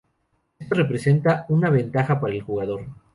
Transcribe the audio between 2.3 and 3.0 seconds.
el jugador.